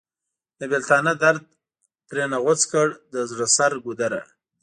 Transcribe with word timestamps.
د 0.59 0.61
بیلتانه 0.71 1.13
درد 1.23 1.43
ترېنه 2.09 2.37
غوڅ 2.43 2.61
کړ 2.71 2.87
د 3.13 3.15
زړه 3.29 3.47
سر 3.55 3.71
ګودره! 3.85 4.21